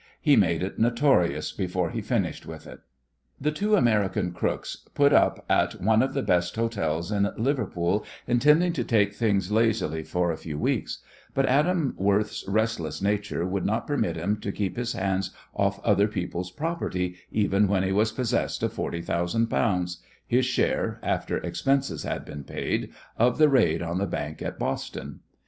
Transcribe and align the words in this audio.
He 0.19 0.35
made 0.35 0.63
it 0.63 0.79
notorious 0.79 1.51
before 1.51 1.91
he 1.91 2.01
finished 2.01 2.47
with 2.47 2.65
it. 2.65 2.79
The 3.39 3.51
two 3.51 3.75
American 3.75 4.31
crooks 4.31 4.77
put 4.95 5.13
up 5.13 5.45
at 5.47 5.79
one 5.79 6.01
of 6.01 6.15
the 6.15 6.23
best 6.23 6.55
hotels 6.55 7.11
in 7.11 7.29
Liverpool, 7.37 8.03
intending 8.25 8.73
to 8.73 8.83
take 8.83 9.13
things 9.13 9.51
lazily 9.51 10.01
for 10.01 10.31
a 10.31 10.37
few 10.37 10.57
weeks, 10.57 11.03
but 11.35 11.45
Adam 11.45 11.93
Worth's 11.99 12.43
restless 12.47 12.99
nature 12.99 13.45
would 13.45 13.63
not 13.63 13.85
permit 13.85 14.15
him 14.15 14.37
to 14.37 14.51
keep 14.51 14.75
his 14.75 14.93
hands 14.93 15.29
off 15.53 15.79
other 15.85 16.07
people's 16.07 16.49
property 16.49 17.17
even 17.31 17.67
when 17.67 17.83
he 17.83 17.91
was 17.91 18.11
possessed 18.11 18.63
of 18.63 18.73
forty 18.73 19.03
thousand 19.03 19.51
pounds 19.51 20.01
his 20.25 20.47
share, 20.47 20.97
after 21.03 21.37
expenses 21.37 22.01
had 22.01 22.25
been 22.25 22.43
paid, 22.43 22.91
of 23.19 23.37
the 23.37 23.49
raid 23.49 23.83
on 23.83 23.99
the 23.99 24.07
bank 24.07 24.41
at 24.41 24.57
Boston. 24.57 25.19